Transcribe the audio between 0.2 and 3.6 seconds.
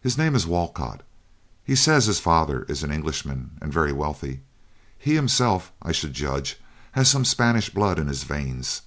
is Walcott. He says his father is an Englishman